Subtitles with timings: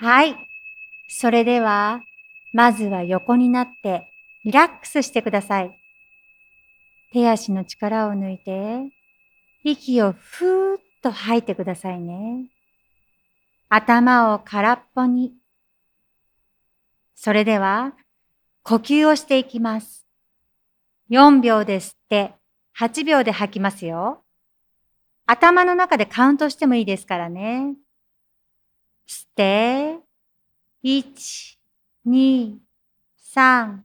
[0.00, 0.36] はい。
[1.08, 2.02] それでは、
[2.52, 4.08] まずは横になって
[4.44, 5.76] リラックスしてください。
[7.12, 8.92] 手足の力を抜いて、
[9.64, 12.48] 息をふーっと吐いてくださいね。
[13.68, 15.32] 頭を空っぽに。
[17.16, 17.94] それでは、
[18.62, 20.06] 呼吸をしていきます。
[21.10, 22.34] 4秒で吸って、
[22.78, 24.22] 8秒で吐きますよ。
[25.26, 27.74] 頭の中でカウントしてもいいですからね。
[29.08, 29.98] して、
[30.82, 31.58] 一、
[32.04, 32.60] 二、
[33.16, 33.84] 三、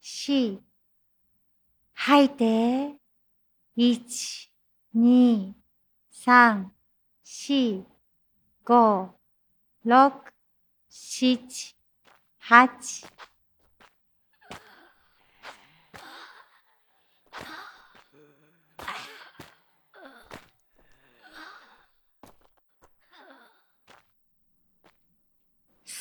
[0.00, 0.62] 四。
[1.92, 2.96] 吐いて、
[3.74, 4.50] 一、
[4.94, 5.54] 二、
[6.10, 6.72] 三、
[7.24, 7.84] 四、
[8.64, 9.10] 五、
[9.82, 10.12] 六、
[10.88, 11.74] 七、
[12.38, 12.68] 八。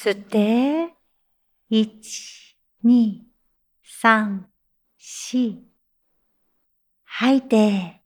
[0.04, 0.96] 吸って、
[1.70, 3.24] 一、二、
[3.84, 4.50] 三、
[4.98, 5.64] 四。
[7.06, 8.02] 吐いて、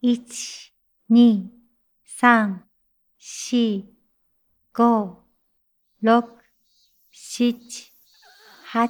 [0.00, 0.72] 一、
[1.08, 1.50] 二、
[2.04, 2.68] 三、
[3.18, 3.84] 四、
[4.72, 5.24] 五、
[6.00, 6.38] 六、
[7.10, 7.92] 七、
[8.72, 8.88] 八。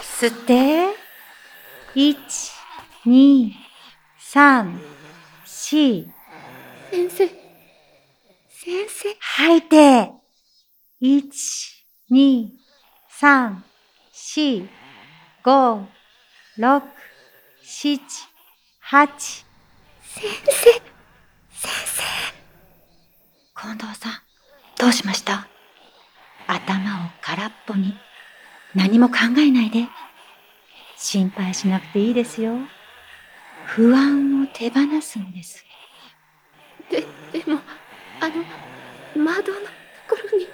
[0.00, 0.96] 吸って、
[1.94, 2.16] 一、
[3.04, 3.52] 二、
[4.18, 4.80] 三、
[5.44, 6.21] 四。
[6.92, 7.26] 先生。
[8.50, 9.16] 先生。
[9.18, 10.12] 吐いて。
[11.00, 12.52] 一、二、
[13.08, 13.64] 三、
[14.12, 14.68] 四、
[15.42, 15.86] 五、
[16.58, 16.84] 六、
[17.62, 17.98] 七、
[18.78, 19.46] 八。
[20.02, 20.52] 先生。
[21.50, 22.02] 先生。
[23.58, 24.12] 近藤さん、
[24.78, 25.48] どうしました？
[26.46, 27.96] 頭を空っぽに。
[28.74, 29.88] 何も考えないで。
[30.98, 32.58] 心配しなくていいですよ。
[33.64, 35.64] 不安を手放すんです。
[36.92, 37.58] で、でも、
[38.20, 38.44] あの、
[39.24, 39.66] 窓のと
[40.10, 40.46] ころに、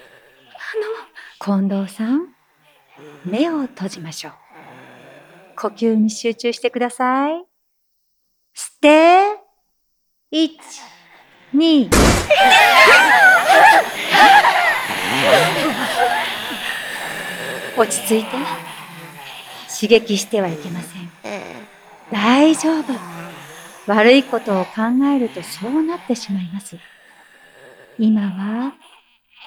[0.54, 1.58] あの。
[1.68, 2.28] 近藤さん、
[3.24, 4.32] 目を閉じましょう。
[5.56, 7.32] 呼吸に集中してください。
[7.32, 9.40] 吸って、
[10.30, 10.56] 一、
[11.52, 11.90] 二。
[17.76, 18.30] 落ち着いて。
[19.68, 21.10] 刺激してはいけません。
[22.10, 23.17] 大丈夫。
[23.88, 24.82] 悪いことを考
[25.14, 26.76] えるとそうなってしまいます。
[27.98, 28.74] 今は、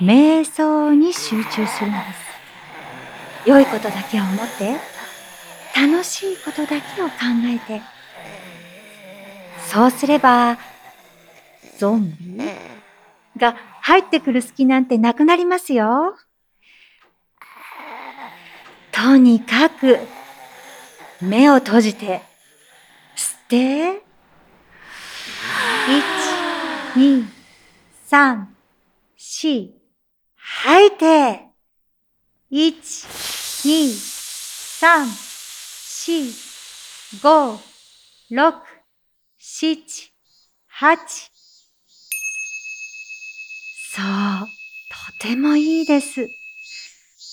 [0.01, 1.97] 瞑想に集中するんで
[3.45, 3.49] す。
[3.49, 4.75] 良いことだけを思って、
[5.75, 7.13] 楽しいことだけを考
[7.45, 7.81] えて、
[9.69, 10.57] そうすれば、
[11.77, 12.37] ゾンビ
[13.37, 16.17] が入ってくる隙なんてなくなりますよ。
[18.91, 19.99] とにかく、
[21.21, 22.21] 目を閉じて、
[23.51, 24.01] て、
[26.93, 27.25] 2、
[28.09, 28.45] 3、
[29.17, 29.69] 4、
[30.35, 31.47] 吐いて、
[32.51, 32.73] 1、
[33.63, 33.87] 2、
[34.81, 35.05] 3、
[36.01, 37.57] 4、5、
[38.31, 38.53] 6、
[39.39, 40.11] 7、
[40.81, 40.97] 8。
[43.93, 44.47] そう、
[45.19, 46.27] とてもいいです。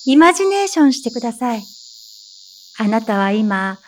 [0.06, 1.62] イマジネーションしてください。
[2.78, 3.78] あなたは今、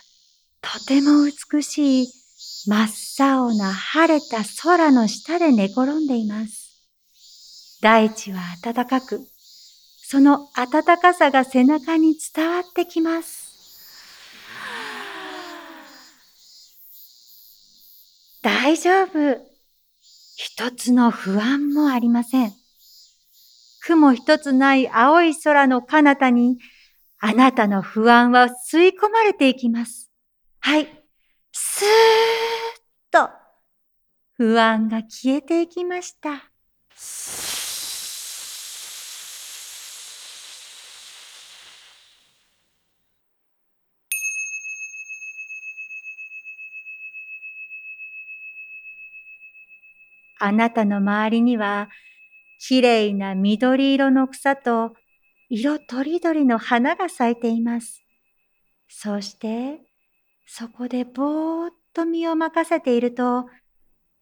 [0.61, 2.20] とても美しい
[2.67, 6.71] 真っ青な晴れた空の下で寝転んでいます。
[7.81, 9.21] 大地は暖かく、
[10.03, 13.51] その暖かさが背中に伝わってきます。
[18.43, 19.51] 大丈夫。
[20.37, 22.53] 一つの不安もありません。
[23.83, 26.59] 雲一つない青い空の彼方に、
[27.19, 30.11] あなたの不安は吸い込まれていきます。
[30.61, 31.00] はい。
[31.81, 31.91] スーッ
[33.11, 33.31] と
[34.35, 36.51] 不安が消えていきました。
[50.39, 51.89] あなたの周りには、
[52.59, 54.93] きれいな緑色の草と
[55.49, 58.05] 色とりどりの花が咲いています。
[58.87, 59.90] そして、
[60.53, 63.49] そこでぼーっと身を任せていると、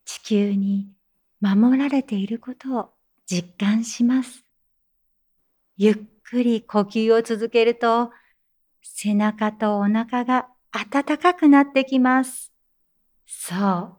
[0.04, 0.92] 地球に
[1.40, 2.90] 守られていることを
[3.24, 4.44] 実感します。
[5.78, 8.10] ゆっくり呼吸を続けると、
[8.82, 12.52] 背中とお腹が暖かくなってきます。
[13.26, 13.96] そう。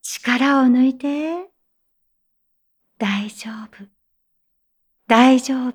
[0.00, 1.50] 力を抜いて、
[2.96, 3.86] 大丈夫。
[5.06, 5.74] 大丈夫。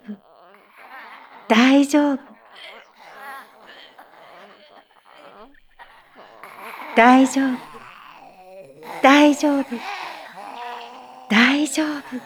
[1.48, 2.31] 大丈夫。
[6.96, 7.62] 大丈夫。
[9.02, 9.78] 大丈夫。
[11.30, 12.20] 大丈夫。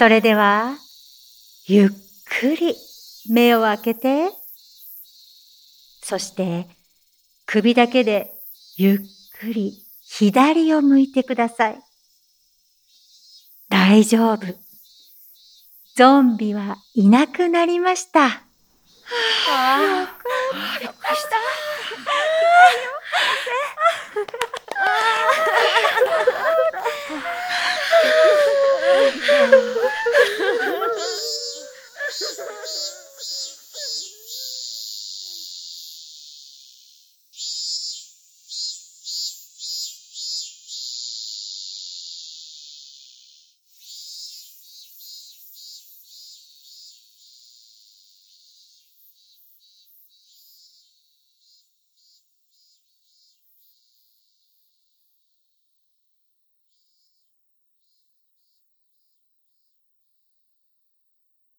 [0.00, 0.78] それでは、
[1.66, 1.90] ゆっ
[2.40, 2.74] くり
[3.28, 4.30] 目を開けて、
[6.02, 6.66] そして
[7.44, 8.32] 首だけで
[8.78, 8.98] ゆっ
[9.38, 11.78] くり左を向いてください。
[13.68, 14.46] 大丈夫。
[15.96, 18.20] ゾンビはいなくなりました。
[18.20, 18.38] は
[19.50, 20.18] あ、
[20.54, 20.69] びった。